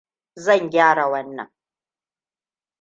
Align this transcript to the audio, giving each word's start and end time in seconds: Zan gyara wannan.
Zan 0.39 0.63
gyara 0.69 1.05
wannan. 1.11 1.51